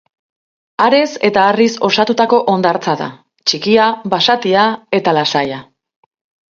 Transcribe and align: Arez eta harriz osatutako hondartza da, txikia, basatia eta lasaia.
Arez 0.85 1.03
eta 1.29 1.43
harriz 1.49 1.69
osatutako 1.89 2.41
hondartza 2.55 2.97
da, 3.05 3.11
txikia, 3.51 3.93
basatia 4.17 4.69
eta 5.03 5.19
lasaia. 5.23 5.67